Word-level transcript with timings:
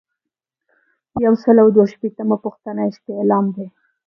یو 1.25 1.33
سل 1.43 1.55
او 1.63 1.67
دوه 1.75 1.85
شپیتمه 1.93 2.35
پوښتنه 2.45 2.81
استعلام 2.91 3.45
دی. 3.55 3.67